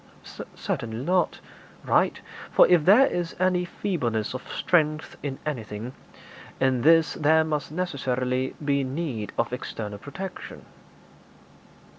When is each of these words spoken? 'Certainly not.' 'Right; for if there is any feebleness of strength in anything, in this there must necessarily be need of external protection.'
'Certainly 0.55 1.05
not.' 1.05 1.37
'Right; 1.85 2.21
for 2.51 2.67
if 2.67 2.85
there 2.85 3.05
is 3.05 3.35
any 3.39 3.65
feebleness 3.65 4.33
of 4.33 4.41
strength 4.51 5.15
in 5.21 5.37
anything, 5.45 5.93
in 6.59 6.81
this 6.81 7.13
there 7.13 7.43
must 7.43 7.71
necessarily 7.71 8.55
be 8.65 8.83
need 8.83 9.31
of 9.37 9.53
external 9.53 9.99
protection.' 9.99 10.65